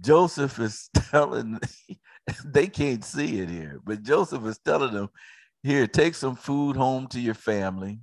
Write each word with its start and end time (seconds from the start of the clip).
Joseph 0.00 0.58
is 0.58 0.88
telling, 1.10 1.58
they 2.44 2.66
can't 2.66 3.04
see 3.04 3.40
it 3.40 3.48
here, 3.48 3.80
but 3.84 4.02
Joseph 4.02 4.44
is 4.46 4.58
telling 4.64 4.92
them, 4.92 5.08
here, 5.62 5.86
take 5.86 6.14
some 6.14 6.36
food 6.36 6.76
home 6.76 7.08
to 7.08 7.20
your 7.20 7.34
family, 7.34 7.98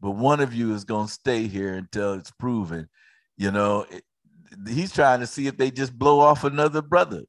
but 0.00 0.12
one 0.12 0.40
of 0.40 0.52
you 0.52 0.74
is 0.74 0.84
going 0.84 1.06
to 1.06 1.12
stay 1.12 1.46
here 1.46 1.74
until 1.74 2.14
it's 2.14 2.32
proven. 2.32 2.88
You 3.36 3.50
know, 3.50 3.86
he's 4.66 4.92
trying 4.92 5.20
to 5.20 5.26
see 5.26 5.46
if 5.46 5.56
they 5.56 5.70
just 5.70 5.96
blow 5.96 6.20
off 6.20 6.44
another 6.44 6.82
brother. 6.82 7.22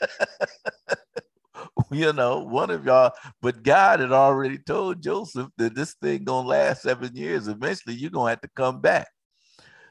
you 1.90 2.12
know, 2.12 2.40
one 2.40 2.70
of 2.70 2.84
y'all, 2.84 3.12
but 3.40 3.62
God 3.62 4.00
had 4.00 4.12
already 4.12 4.58
told 4.58 5.02
Joseph 5.02 5.48
that 5.58 5.74
this 5.74 5.94
thing 5.94 6.24
gonna 6.24 6.46
last 6.46 6.82
seven 6.82 7.14
years. 7.14 7.48
Eventually, 7.48 7.94
you're 7.94 8.10
gonna 8.10 8.30
have 8.30 8.40
to 8.42 8.50
come 8.54 8.80
back. 8.80 9.08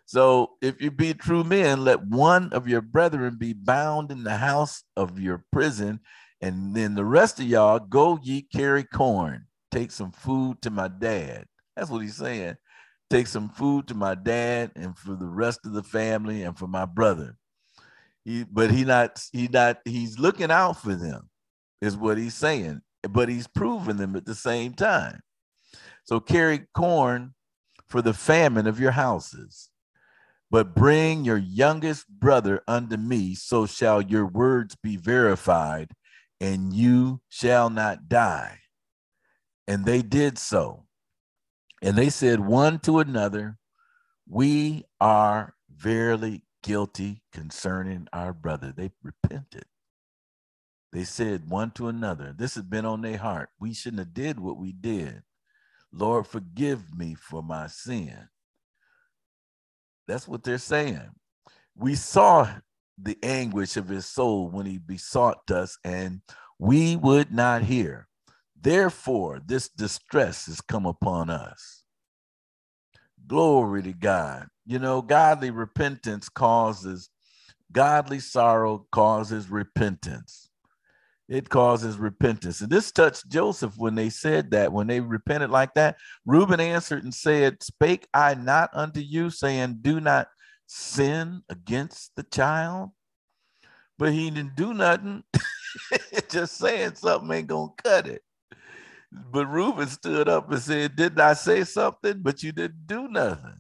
So 0.08 0.52
if 0.62 0.82
you 0.82 0.90
be 0.90 1.14
true 1.14 1.44
men, 1.44 1.84
let 1.84 2.02
one 2.02 2.54
of 2.54 2.66
your 2.66 2.80
brethren 2.80 3.36
be 3.38 3.52
bound 3.52 4.10
in 4.10 4.24
the 4.24 4.38
house 4.38 4.86
of 4.96 5.20
your 5.20 5.44
prison, 5.52 6.00
and 6.40 6.74
then 6.74 6.96
the 6.96 7.04
rest 7.04 7.42
of 7.42 7.46
y'all 7.46 7.80
go 7.80 8.18
ye 8.24 8.44
carry 8.44 8.86
corn, 8.86 9.48
take 9.70 9.92
some 9.92 10.14
food 10.14 10.62
to 10.62 10.70
my 10.70 10.88
dad. 10.88 11.44
That's 11.76 11.90
what 11.90 12.04
he's 12.04 12.16
saying. 12.16 12.56
Take 13.10 13.28
some 13.28 13.50
food 13.50 13.90
to 13.90 13.96
my 13.96 14.16
dad 14.16 14.72
and 14.78 14.98
for 14.98 15.14
the 15.14 15.28
rest 15.28 15.66
of 15.66 15.74
the 15.74 15.84
family 15.84 16.44
and 16.44 16.58
for 16.58 16.68
my 16.68 16.86
brother. 16.86 17.36
He, 18.24 18.46
but 18.46 18.72
he 18.72 18.86
not 18.86 19.22
he 19.34 19.50
not 19.50 19.80
he's 19.84 20.18
looking 20.18 20.52
out 20.52 20.82
for 20.82 20.96
them, 20.96 21.30
is 21.82 21.98
what 21.98 22.18
he's 22.18 22.34
saying. 22.34 22.80
But 23.10 23.28
he's 23.28 23.48
proving 23.48 23.98
them 23.98 24.16
at 24.16 24.26
the 24.26 24.36
same 24.36 24.74
time. 24.74 25.20
So 26.06 26.22
carry 26.22 26.62
corn 26.74 27.34
for 27.90 28.02
the 28.02 28.14
famine 28.14 28.68
of 28.68 28.80
your 28.80 28.92
houses 28.92 29.70
but 30.50 30.76
bring 30.76 31.26
your 31.26 31.38
youngest 31.38 32.08
brother 32.08 32.62
unto 32.68 32.98
me, 32.98 33.36
so 33.36 33.66
shall 33.66 34.02
your 34.02 34.26
words 34.26 34.76
be 34.82 34.96
verified, 34.96 35.92
and 36.40 36.74
you 36.74 37.22
shall 37.28 37.70
not 37.70 38.08
die. 38.08 38.60
And 39.68 39.86
they 39.86 40.02
did 40.02 40.38
so. 40.38 40.86
And 41.82 41.98
they 41.98 42.10
said 42.10 42.40
one 42.40 42.80
to 42.80 43.00
another, 43.00 43.58
We 44.28 44.86
are 45.02 45.56
verily 45.70 46.44
guilty 46.64 47.22
concerning 47.34 48.08
our 48.14 48.34
brother. 48.34 48.74
They 48.76 48.92
repented. 49.04 49.66
They 50.94 51.04
said 51.04 51.50
one 51.50 51.72
to 51.72 51.90
another, 51.90 52.34
This 52.36 52.56
has 52.56 52.64
been 52.64 52.86
on 52.86 53.02
their 53.02 53.18
heart. 53.18 53.50
We 53.60 53.74
shouldn't 53.74 54.00
have 54.00 54.14
did 54.14 54.40
what 54.40 54.58
we 54.58 54.72
did. 54.72 55.24
Lord, 55.92 56.28
forgive 56.28 56.96
me 56.96 57.16
for 57.16 57.44
my 57.44 57.68
sin. 57.68 58.30
That's 60.08 60.28
what 60.28 60.44
they're 60.44 60.58
saying. 60.58 61.10
We 61.76 61.96
saw 61.96 62.50
the 62.98 63.18
anguish 63.24 63.78
of 63.78 63.90
his 63.90 64.06
soul 64.06 64.50
when 64.50 64.66
he 64.66 64.78
besought 64.78 65.52
us, 65.52 65.78
and 65.84 66.22
we 66.60 66.96
would 66.96 67.34
not 67.34 67.64
hear. 67.64 68.08
Therefore, 68.60 69.40
this 69.46 69.70
distress 69.70 70.48
has 70.48 70.62
come 70.62 70.86
upon 70.86 71.30
us. 71.30 71.84
Glory 73.28 73.84
to 73.84 73.94
God. 73.94 74.48
You 74.66 74.80
know, 74.80 75.02
godly 75.02 75.52
repentance 75.52 76.30
causes, 76.30 77.10
godly 77.72 78.20
sorrow 78.20 78.88
causes 78.92 79.50
repentance 79.50 80.47
it 81.30 81.50
causes 81.50 81.98
repentance. 81.98 82.62
And 82.62 82.70
this 82.70 82.92
touched 82.92 83.28
Joseph 83.30 83.78
when 83.78 83.96
they 83.96 84.10
said 84.10 84.52
that, 84.52 84.72
when 84.72 84.88
they 84.88 85.02
repented 85.02 85.50
like 85.50 85.74
that. 85.74 85.98
Reuben 86.26 86.60
answered 86.60 87.04
and 87.04 87.14
said, 87.14 87.62
Spake 87.62 88.08
I 88.14 88.34
not 88.36 88.70
unto 88.74 89.02
you, 89.02 89.30
saying, 89.30 89.80
Do 89.82 90.00
not 90.00 90.28
sin 90.68 91.42
against 91.50 92.16
the 92.16 92.24
child? 92.24 92.92
But 94.00 94.14
he 94.14 94.30
didn't 94.30 94.56
do 94.56 94.74
nothing. 94.74 95.24
Just 96.30 96.58
saying 96.58 96.96
something 96.96 97.32
ain't 97.32 97.48
gonna 97.48 97.72
cut 97.84 98.08
it. 98.08 98.22
But 99.12 99.48
Reuben 99.48 99.88
stood 99.88 100.30
up 100.30 100.52
and 100.52 100.62
said, 100.62 100.96
Didn't 100.96 101.20
I 101.20 101.34
say 101.34 101.64
something? 101.66 102.20
But 102.22 102.42
you 102.42 102.54
didn't 102.54 102.88
do 102.88 103.08
nothing. 103.10 103.60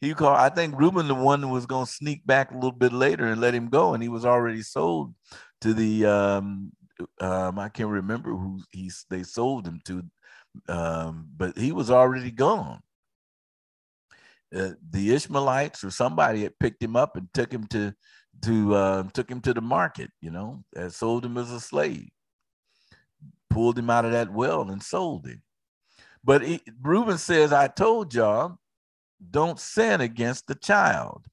He 0.00 0.12
called, 0.12 0.38
I 0.38 0.48
think 0.48 0.78
Reuben 0.78 1.08
the 1.08 1.14
one 1.14 1.42
who 1.42 1.48
was 1.48 1.66
gonna 1.66 1.86
sneak 1.86 2.26
back 2.26 2.50
a 2.50 2.54
little 2.54 2.72
bit 2.72 2.92
later 2.92 3.26
and 3.26 3.40
let 3.40 3.54
him 3.54 3.68
go, 3.68 3.94
and 3.94 4.02
he 4.02 4.08
was 4.08 4.24
already 4.24 4.62
sold 4.62 5.14
to 5.62 5.72
the 5.72 6.04
um, 6.04 6.72
um, 7.20 7.58
I 7.58 7.68
can't 7.68 7.88
remember 7.88 8.30
who 8.30 8.60
he's 8.70 9.04
they 9.10 9.22
sold 9.22 9.66
him 9.66 9.80
to, 9.84 10.02
um, 10.68 11.28
but 11.36 11.56
he 11.56 11.72
was 11.72 11.90
already 11.90 12.30
gone. 12.30 12.80
Uh, 14.54 14.70
the 14.90 15.12
Ishmaelites 15.14 15.82
or 15.84 15.90
somebody 15.90 16.42
had 16.42 16.58
picked 16.58 16.82
him 16.82 16.96
up 16.96 17.16
and 17.16 17.28
took 17.34 17.52
him 17.52 17.66
to 17.68 17.94
to 18.42 18.74
uh, 18.74 19.02
took 19.12 19.30
him 19.30 19.40
to 19.42 19.54
the 19.54 19.60
market, 19.60 20.10
you 20.20 20.30
know, 20.30 20.64
and 20.74 20.92
sold 20.92 21.24
him 21.24 21.36
as 21.36 21.50
a 21.50 21.60
slave, 21.60 22.08
pulled 23.50 23.78
him 23.78 23.90
out 23.90 24.04
of 24.04 24.12
that 24.12 24.32
well 24.32 24.70
and 24.70 24.82
sold 24.82 25.26
him. 25.26 25.42
But 26.22 26.42
he, 26.42 26.60
Reuben 26.82 27.18
says, 27.18 27.52
"I 27.52 27.68
told 27.68 28.14
y'all, 28.14 28.58
don't 29.30 29.60
sin 29.60 30.00
against 30.00 30.46
the 30.46 30.54
child, 30.54 31.26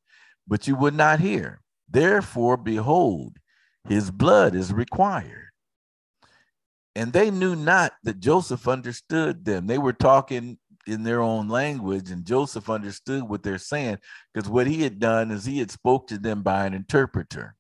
but 0.48 0.68
you 0.68 0.76
would 0.76 0.96
not 0.96 1.20
hear. 1.20 1.62
Therefore, 1.90 2.58
behold, 2.58 3.38
his 3.88 4.12
blood 4.12 4.56
is 4.56 4.74
required." 4.74 5.53
And 6.96 7.12
they 7.12 7.32
knew 7.32 7.56
not 7.56 7.94
that 8.04 8.20
Joseph 8.20 8.68
understood 8.68 9.46
them. 9.46 9.68
They 9.68 9.80
were 9.80 9.94
talking 9.94 10.60
in 10.86 11.04
their 11.04 11.22
own 11.22 11.48
language, 11.48 12.12
and 12.12 12.26
Joseph 12.26 12.70
understood 12.70 13.24
what 13.24 13.42
they're 13.42 13.58
saying 13.58 13.98
because 14.34 14.50
what 14.50 14.68
he 14.68 14.84
had 14.84 15.00
done 15.00 15.32
is 15.32 15.46
he 15.46 15.60
had 15.60 15.72
spoke 15.72 16.08
to 16.08 16.18
them 16.18 16.44
by 16.44 16.66
an 16.66 16.74
interpreter. 16.74 17.56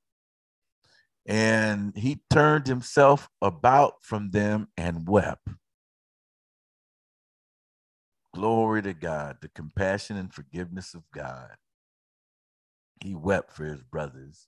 And 1.25 1.95
he 1.95 2.21
turned 2.29 2.67
himself 2.67 3.29
about 3.41 3.93
from 4.01 4.31
them 4.31 4.67
and 4.75 5.07
wept. 5.07 5.47
Glory 8.33 8.81
to 8.81 8.93
God, 8.93 9.37
the 9.41 9.47
compassion 9.47 10.17
and 10.17 10.33
forgiveness 10.33 10.93
of 10.93 11.03
God. 11.13 11.51
He 13.01 13.15
wept 13.15 13.51
for 13.53 13.63
his 13.63 13.83
brothers. 13.83 14.47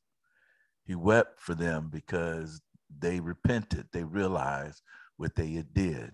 He 0.86 0.96
wept 0.96 1.40
for 1.40 1.56
them 1.56 1.90
because 1.92 2.62
they 3.06 3.20
repented. 3.20 3.86
They 3.92 4.04
realized 4.04 4.82
what 5.18 5.36
they 5.36 5.52
had 5.52 5.74
did. 5.76 6.12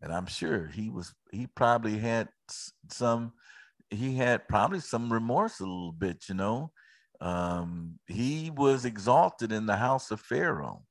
And 0.00 0.12
I'm 0.12 0.26
sure 0.26 0.66
he 0.66 0.88
was, 0.88 1.12
he 1.30 1.46
probably 1.46 1.98
had 1.98 2.28
some, 2.88 3.34
he 3.90 4.16
had 4.16 4.48
probably 4.48 4.80
some 4.80 5.12
remorse 5.12 5.60
a 5.60 5.64
little 5.64 5.92
bit, 5.92 6.24
you 6.28 6.34
know. 6.34 6.72
Um, 7.20 7.98
he 8.06 8.50
was 8.50 8.86
exalted 8.86 9.52
in 9.52 9.66
the 9.66 9.76
house 9.76 10.10
of 10.10 10.20
Pharaoh, 10.20 10.82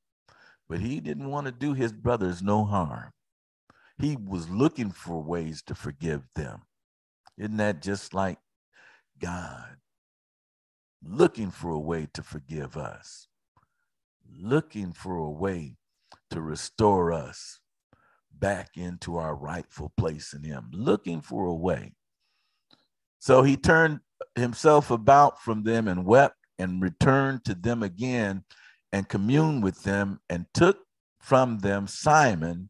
but 0.70 0.80
he 0.80 1.02
didn't 1.02 1.30
want 1.30 1.48
to 1.48 1.52
do 1.52 1.74
his 1.74 1.92
brothers 1.92 2.44
no 2.44 2.64
harm. 2.64 3.12
He 3.98 4.16
was 4.16 4.50
looking 4.50 4.92
for 4.92 5.22
ways 5.22 5.64
to 5.64 5.74
forgive 5.74 6.28
them. 6.36 6.62
Isn't 7.40 7.58
that 7.58 7.82
just 7.82 8.14
like 8.14 8.38
God? 9.20 9.78
Looking 11.04 11.50
for 11.50 11.72
a 11.72 11.80
way 11.80 12.08
to 12.14 12.22
forgive 12.22 12.78
us 12.78 13.28
looking 14.38 14.94
for 14.94 15.18
a 15.18 15.30
way 15.30 15.76
to 16.32 16.42
restore 16.42 17.12
us 17.12 17.60
back 18.34 18.70
into 18.76 19.18
our 19.18 19.36
rightful 19.36 19.92
place 19.98 20.34
in 20.34 20.44
Him, 20.44 20.70
looking 20.72 21.22
for 21.22 21.46
a 21.46 21.54
way. 21.54 21.94
So 23.22 23.44
he 23.44 23.56
turned 23.56 24.00
himself 24.36 24.90
about 24.90 25.42
from 25.44 25.64
them 25.64 25.88
and 25.88 26.06
wept 26.06 26.38
and 26.58 26.82
returned 26.82 27.46
to 27.46 27.54
them 27.54 27.84
again 27.84 28.44
and 28.92 29.08
communed 29.08 29.64
with 29.64 29.84
them 29.84 30.20
and 30.28 30.48
took 30.56 30.80
from 31.20 31.60
them 31.60 31.86
Simon 31.86 32.70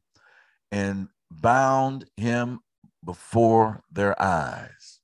and 0.69 1.07
bound 1.31 2.05
him 2.17 2.59
before 3.05 3.81
their 3.89 4.21
eyes. 4.21 4.99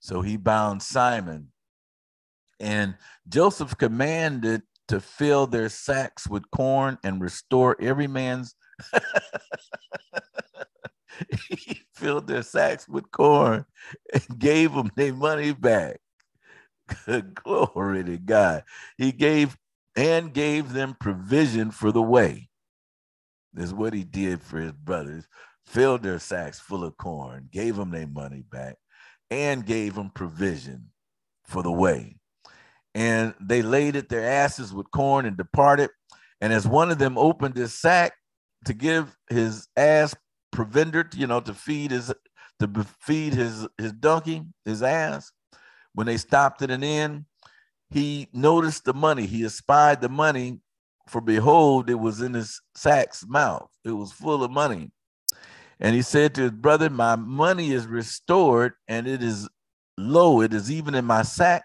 So 0.00 0.22
he 0.22 0.38
bound 0.38 0.82
Simon. 0.82 1.52
And 2.58 2.96
Joseph 3.28 3.76
commanded 3.76 4.62
to 4.92 5.00
fill 5.00 5.46
their 5.46 5.70
sacks 5.70 6.28
with 6.28 6.50
corn 6.50 6.98
and 7.02 7.18
restore 7.18 7.74
every 7.80 8.06
man's. 8.06 8.54
he 11.48 11.80
filled 11.94 12.26
their 12.26 12.42
sacks 12.42 12.86
with 12.86 13.10
corn 13.10 13.64
and 14.12 14.38
gave 14.38 14.74
them 14.74 14.90
their 14.94 15.14
money 15.14 15.52
back. 15.52 15.98
Glory 17.34 18.04
to 18.04 18.18
God. 18.18 18.64
He 18.98 19.12
gave 19.12 19.56
and 19.96 20.34
gave 20.34 20.74
them 20.74 20.94
provision 21.00 21.70
for 21.70 21.90
the 21.90 22.02
way. 22.02 22.50
Is 23.56 23.72
what 23.72 23.94
he 23.94 24.04
did 24.04 24.42
for 24.42 24.58
his 24.58 24.72
brothers. 24.72 25.26
Filled 25.64 26.02
their 26.02 26.18
sacks 26.18 26.60
full 26.60 26.84
of 26.84 26.98
corn, 26.98 27.48
gave 27.50 27.76
them 27.76 27.92
their 27.92 28.06
money 28.06 28.42
back, 28.42 28.76
and 29.30 29.64
gave 29.64 29.94
them 29.94 30.10
provision 30.10 30.90
for 31.46 31.62
the 31.62 31.72
way 31.72 32.18
and 32.94 33.34
they 33.40 33.62
laid 33.62 33.96
at 33.96 34.08
their 34.08 34.24
asses 34.24 34.72
with 34.72 34.90
corn 34.90 35.26
and 35.26 35.36
departed. 35.36 35.90
And 36.40 36.52
as 36.52 36.66
one 36.66 36.90
of 36.90 36.98
them 36.98 37.16
opened 37.16 37.56
his 37.56 37.78
sack 37.78 38.12
to 38.64 38.74
give 38.74 39.16
his 39.30 39.68
ass 39.76 40.14
provender, 40.52 41.08
you 41.14 41.26
know, 41.26 41.40
to 41.40 41.54
feed 41.54 41.90
his 41.90 42.12
to 42.60 42.86
feed 43.00 43.34
his 43.34 43.66
his 43.78 43.92
donkey, 43.92 44.42
his 44.64 44.82
ass, 44.82 45.32
when 45.94 46.06
they 46.06 46.16
stopped 46.16 46.62
at 46.62 46.70
an 46.70 46.82
inn, 46.82 47.26
he 47.90 48.28
noticed 48.32 48.84
the 48.84 48.94
money. 48.94 49.26
He 49.26 49.44
espied 49.44 50.00
the 50.00 50.08
money, 50.08 50.60
for 51.08 51.20
behold, 51.20 51.90
it 51.90 51.98
was 51.98 52.20
in 52.20 52.34
his 52.34 52.60
sack's 52.74 53.26
mouth. 53.26 53.68
It 53.84 53.92
was 53.92 54.12
full 54.12 54.42
of 54.42 54.50
money. 54.50 54.90
And 55.80 55.94
he 55.94 56.02
said 56.02 56.34
to 56.34 56.42
his 56.42 56.52
brother, 56.52 56.88
My 56.88 57.16
money 57.16 57.72
is 57.72 57.86
restored, 57.86 58.74
and 58.88 59.06
it 59.06 59.22
is 59.22 59.48
lo, 59.98 60.40
it 60.40 60.54
is 60.54 60.70
even 60.70 60.94
in 60.94 61.04
my 61.04 61.22
sack. 61.22 61.64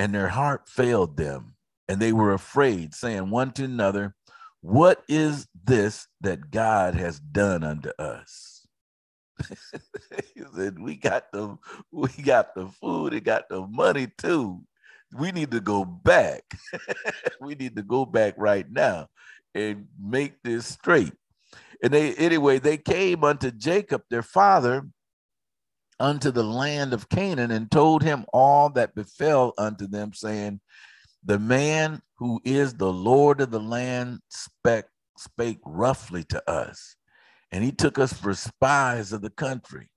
And 0.00 0.14
their 0.14 0.28
heart 0.28 0.66
failed 0.66 1.18
them, 1.18 1.56
and 1.86 2.00
they 2.00 2.10
were 2.10 2.32
afraid, 2.32 2.94
saying 2.94 3.28
one 3.28 3.52
to 3.52 3.64
another, 3.64 4.14
What 4.62 5.02
is 5.10 5.46
this 5.62 6.08
that 6.22 6.50
God 6.50 6.94
has 6.94 7.20
done 7.20 7.62
unto 7.62 7.90
us? 7.98 8.66
he 10.34 10.42
said, 10.56 10.78
We 10.78 10.96
got 10.96 11.30
the 11.32 11.58
we 11.92 12.08
got 12.22 12.54
the 12.54 12.68
food, 12.68 13.12
and 13.12 13.22
got 13.22 13.50
the 13.50 13.66
money 13.66 14.08
too. 14.16 14.62
We 15.12 15.32
need 15.32 15.50
to 15.50 15.60
go 15.60 15.84
back. 15.84 16.44
we 17.42 17.54
need 17.54 17.76
to 17.76 17.82
go 17.82 18.06
back 18.06 18.32
right 18.38 18.64
now 18.70 19.08
and 19.54 19.86
make 20.02 20.42
this 20.42 20.64
straight. 20.64 21.12
And 21.82 21.92
they 21.92 22.14
anyway, 22.14 22.58
they 22.58 22.78
came 22.78 23.22
unto 23.22 23.50
Jacob, 23.50 24.04
their 24.08 24.22
father, 24.22 24.88
unto 26.00 26.30
the 26.30 26.42
land 26.42 26.92
of 26.92 27.08
Canaan, 27.08 27.50
and 27.50 27.70
told 27.70 28.02
him 28.02 28.24
all 28.32 28.70
that 28.70 28.94
befell 28.94 29.52
unto 29.58 29.86
them, 29.86 30.12
saying, 30.12 30.60
The 31.24 31.38
man 31.38 32.02
who 32.16 32.40
is 32.44 32.74
the 32.74 32.92
Lord 32.92 33.40
of 33.40 33.50
the 33.50 33.60
land 33.60 34.20
spake, 34.30 34.86
spake 35.16 35.60
roughly 35.64 36.24
to 36.24 36.50
us, 36.50 36.96
and 37.52 37.62
he 37.62 37.70
took 37.70 37.98
us 37.98 38.12
for 38.12 38.34
spies 38.34 39.12
of 39.12 39.22
the 39.22 39.30
country. 39.30 39.90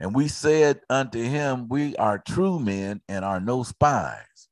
And 0.00 0.14
we 0.14 0.28
said 0.28 0.80
unto 0.90 1.22
him, 1.22 1.68
We 1.68 1.96
are 1.96 2.18
true 2.18 2.58
men 2.58 3.00
and 3.08 3.24
are 3.24 3.40
no 3.40 3.62
spies. 3.62 4.48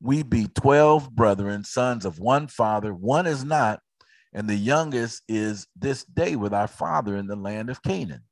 We 0.00 0.22
be 0.22 0.46
twelve 0.46 1.10
brethren, 1.10 1.64
sons 1.64 2.04
of 2.04 2.18
one 2.18 2.48
father. 2.48 2.92
One 2.92 3.26
is 3.26 3.44
not, 3.44 3.80
and 4.32 4.48
the 4.48 4.56
youngest 4.56 5.22
is 5.28 5.66
this 5.74 6.04
day 6.04 6.36
with 6.36 6.52
our 6.52 6.68
father 6.68 7.16
in 7.16 7.26
the 7.26 7.36
land 7.36 7.70
of 7.70 7.82
Canaan. 7.82 8.22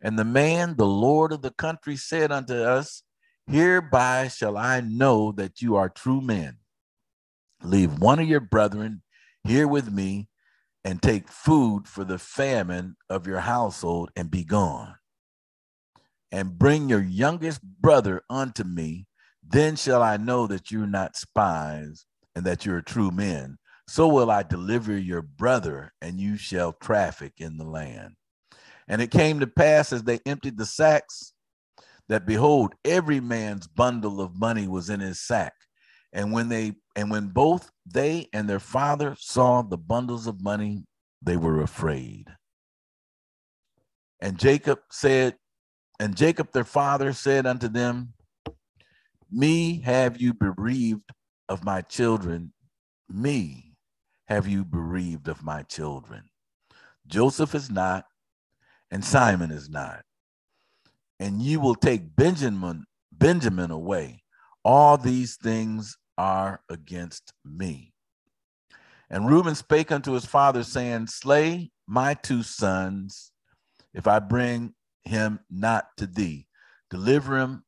And 0.00 0.18
the 0.18 0.24
man, 0.24 0.76
the 0.76 0.86
Lord 0.86 1.32
of 1.32 1.42
the 1.42 1.52
country, 1.52 1.96
said 1.96 2.30
unto 2.30 2.54
us, 2.54 3.02
Hereby 3.46 4.28
shall 4.28 4.56
I 4.56 4.80
know 4.80 5.32
that 5.32 5.62
you 5.62 5.76
are 5.76 5.88
true 5.88 6.20
men. 6.20 6.58
Leave 7.62 7.98
one 7.98 8.18
of 8.18 8.28
your 8.28 8.40
brethren 8.40 9.02
here 9.44 9.68
with 9.68 9.90
me, 9.90 10.28
and 10.84 11.02
take 11.02 11.28
food 11.28 11.88
for 11.88 12.04
the 12.04 12.18
famine 12.18 12.96
of 13.08 13.26
your 13.26 13.40
household, 13.40 14.10
and 14.14 14.30
be 14.30 14.44
gone. 14.44 14.96
And 16.30 16.58
bring 16.58 16.88
your 16.88 17.02
youngest 17.02 17.62
brother 17.62 18.22
unto 18.28 18.64
me, 18.64 19.06
then 19.42 19.76
shall 19.76 20.02
I 20.02 20.16
know 20.16 20.46
that 20.46 20.70
you're 20.70 20.86
not 20.86 21.16
spies, 21.16 22.06
and 22.34 22.44
that 22.44 22.66
you're 22.66 22.82
true 22.82 23.10
men 23.10 23.58
so 23.88 24.08
will 24.08 24.30
I 24.30 24.42
deliver 24.42 24.98
your 24.98 25.22
brother, 25.22 25.92
and 26.02 26.20
you 26.20 26.36
shall 26.36 26.72
traffic 26.72 27.34
in 27.38 27.56
the 27.56 27.64
land. 27.64 28.16
And 28.88 29.02
it 29.02 29.10
came 29.10 29.40
to 29.40 29.46
pass 29.46 29.92
as 29.92 30.04
they 30.04 30.20
emptied 30.26 30.58
the 30.58 30.66
sacks 30.66 31.32
that 32.08 32.26
behold, 32.26 32.74
every 32.84 33.20
man's 33.20 33.66
bundle 33.66 34.20
of 34.20 34.38
money 34.38 34.68
was 34.68 34.90
in 34.90 35.00
his 35.00 35.20
sack. 35.20 35.52
And 36.12 36.32
when 36.32 36.48
they 36.48 36.74
and 36.94 37.10
when 37.10 37.28
both 37.28 37.70
they 37.84 38.28
and 38.32 38.48
their 38.48 38.60
father 38.60 39.16
saw 39.18 39.62
the 39.62 39.76
bundles 39.76 40.26
of 40.26 40.42
money, 40.42 40.84
they 41.22 41.36
were 41.36 41.60
afraid. 41.60 42.26
And 44.20 44.38
Jacob 44.38 44.78
said, 44.90 45.36
and 45.98 46.16
Jacob 46.16 46.52
their 46.52 46.64
father 46.64 47.12
said 47.12 47.46
unto 47.46 47.68
them, 47.68 48.14
Me 49.30 49.80
have 49.80 50.20
you 50.20 50.32
bereaved 50.32 51.10
of 51.48 51.64
my 51.64 51.80
children, 51.82 52.52
me 53.08 53.74
have 54.26 54.46
you 54.46 54.64
bereaved 54.64 55.28
of 55.28 55.42
my 55.42 55.62
children? 55.62 56.24
Joseph 57.06 57.54
is 57.54 57.70
not, 57.70 58.04
and 58.96 59.04
Simon 59.04 59.50
is 59.50 59.68
not. 59.68 60.00
And 61.20 61.42
you 61.42 61.60
will 61.60 61.74
take 61.74 62.16
Benjamin, 62.16 62.86
Benjamin 63.12 63.70
away. 63.70 64.22
All 64.64 64.96
these 64.96 65.36
things 65.36 65.98
are 66.16 66.62
against 66.70 67.34
me. 67.44 67.92
And 69.10 69.28
Reuben 69.28 69.54
spake 69.54 69.92
unto 69.92 70.12
his 70.12 70.24
father, 70.24 70.62
saying, 70.62 71.08
Slay 71.08 71.72
my 71.86 72.14
two 72.14 72.42
sons, 72.42 73.32
if 73.92 74.06
I 74.06 74.18
bring 74.18 74.72
him 75.04 75.40
not 75.50 75.88
to 75.98 76.06
thee. 76.06 76.46
Deliver 76.88 77.36
him 77.36 77.64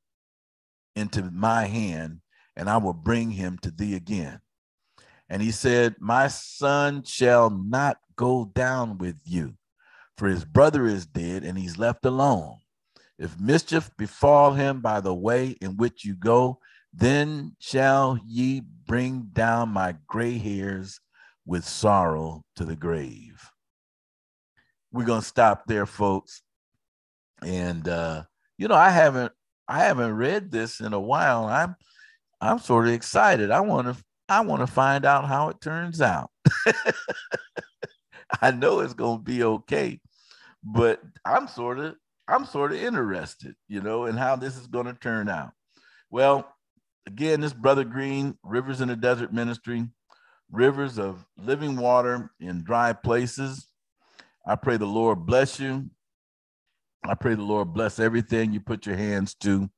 into 0.97 1.31
my 1.31 1.67
hand, 1.67 2.23
and 2.57 2.71
I 2.71 2.79
will 2.79 2.95
bring 2.95 3.33
him 3.33 3.59
to 3.65 3.71
thee 3.71 3.95
again. 3.95 4.41
And 5.29 5.43
he 5.43 5.51
said, 5.51 5.97
My 6.01 6.29
son 6.29 7.03
shall 7.03 7.51
not 7.51 7.99
go 8.17 8.51
down 8.55 8.97
with 8.97 9.17
you, 9.27 9.57
for 10.19 10.26
his 10.26 10.44
brother 10.44 10.87
is 10.87 11.06
dead 11.06 11.44
and 11.44 11.56
he's 11.56 11.79
left 11.79 12.05
alone. 12.05 12.59
If 13.19 13.38
mischief 13.38 13.91
befall 13.97 14.53
him 14.53 14.81
by 14.81 15.00
the 15.00 15.15
way 15.15 15.56
in 15.61 15.76
which 15.76 16.05
you 16.05 16.15
go, 16.15 16.59
then 16.93 17.56
shall 17.61 18.19
ye 18.26 18.62
bring 18.87 19.29
down 19.32 19.70
my 19.70 19.97
gray 20.06 20.37
hairs 20.37 21.00
with 21.47 21.65
sorrow 21.65 22.43
to 22.56 22.65
the 22.65 22.76
grave. 22.76 23.50
We're 24.93 25.05
gonna 25.05 25.23
stop 25.23 25.65
there, 25.67 25.87
folks. 25.87 26.43
And 27.43 27.87
uh, 27.87 28.25
you 28.56 28.69
know, 28.69 28.75
I 28.75 28.91
haven't 28.91 29.32
I 29.69 29.85
haven't 29.85 30.17
read 30.17 30.50
this 30.50 30.81
in 30.81 30.93
a 30.93 31.00
while. 31.00 31.47
I'm 31.47 31.76
I'm 32.41 32.59
sort 32.59 32.88
of 32.88 32.94
excited. 32.94 33.50
I 33.50 33.61
want 33.61 33.87
to 33.87 34.03
I 34.29 34.41
want 34.41 34.61
to 34.61 34.67
find 34.67 35.05
out 35.05 35.26
how 35.26 35.49
it 35.49 35.61
turns 35.61 36.00
out. 36.00 36.31
I 38.43 38.50
know 38.50 38.81
it's 38.81 38.94
going 38.94 39.19
to 39.19 39.25
be 39.25 39.43
okay, 39.43 40.00
but 40.62 41.00
I'm 41.25 41.49
sort 41.49 41.78
of 41.78 41.94
I'm 42.28 42.44
sort 42.44 42.72
of 42.72 42.78
interested, 42.78 43.55
you 43.69 43.81
know, 43.81 44.05
in 44.05 44.16
how 44.16 44.37
this 44.37 44.56
is 44.56 44.66
going 44.66 44.87
to 44.87 44.93
turn 44.93 45.28
out. 45.31 45.52
Well, 46.10 46.46
again, 47.06 47.40
this 47.40 47.55
brother 47.55 47.84
Green, 47.84 48.37
Rivers 48.43 48.82
in 48.82 48.88
the 48.88 48.96
Desert 48.96 49.32
Ministry, 49.32 49.87
rivers 50.50 50.99
of 50.99 51.25
living 51.37 51.76
water 51.76 52.31
in 52.38 52.64
dry 52.64 52.93
places. 52.93 53.66
I 54.46 54.56
pray 54.56 54.76
the 54.76 54.87
Lord 54.87 55.26
bless 55.26 55.58
you. 55.58 55.90
I 57.05 57.14
pray 57.14 57.34
the 57.34 57.43
Lord 57.43 57.72
bless 57.72 57.99
everything 57.99 58.52
you 58.52 58.60
put 58.60 58.87
your 58.87 58.96
hands 58.96 59.34
to. 59.37 59.70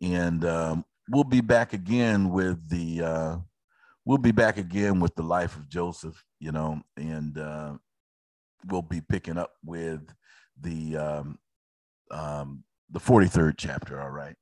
And 0.00 0.44
um, 0.44 0.84
we'll 1.10 1.24
be 1.24 1.40
back 1.40 1.72
again 1.72 2.30
with 2.30 2.68
the 2.68 3.02
uh, 3.02 3.36
we'll 4.04 4.18
be 4.18 4.32
back 4.32 4.56
again 4.56 5.00
with 5.00 5.14
the 5.14 5.22
life 5.22 5.56
of 5.56 5.68
Joseph, 5.68 6.22
you 6.40 6.52
know, 6.52 6.80
and 6.96 7.36
uh, 7.38 7.74
we'll 8.66 8.82
be 8.82 9.00
picking 9.00 9.38
up 9.38 9.52
with 9.64 10.14
the 10.60 10.96
um, 10.96 11.38
um, 12.10 12.64
the 12.90 13.00
43rd 13.00 13.54
chapter. 13.56 14.00
All 14.00 14.10
right. 14.10 14.36